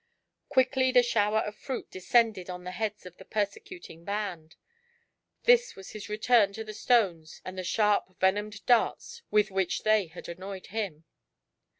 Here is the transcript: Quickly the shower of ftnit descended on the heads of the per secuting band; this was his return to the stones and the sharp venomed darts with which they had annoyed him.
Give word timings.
Quickly 0.49 0.91
the 0.91 1.03
shower 1.03 1.41
of 1.41 1.55
ftnit 1.55 1.91
descended 1.91 2.49
on 2.49 2.63
the 2.63 2.71
heads 2.71 3.05
of 3.05 3.17
the 3.17 3.23
per 3.23 3.45
secuting 3.45 4.03
band; 4.03 4.55
this 5.43 5.75
was 5.75 5.91
his 5.91 6.09
return 6.09 6.53
to 6.53 6.63
the 6.63 6.73
stones 6.73 7.39
and 7.45 7.55
the 7.55 7.63
sharp 7.63 8.17
venomed 8.19 8.65
darts 8.65 9.21
with 9.29 9.51
which 9.51 9.83
they 9.83 10.07
had 10.07 10.27
annoyed 10.27 10.65
him. 10.73 11.03